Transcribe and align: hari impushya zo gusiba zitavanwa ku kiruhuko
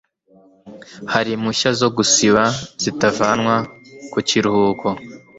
hari 1.13 1.29
impushya 1.33 1.69
zo 1.79 1.89
gusiba 1.97 2.43
zitavanwa 2.83 3.55
ku 4.11 4.19
kiruhuko 4.27 4.87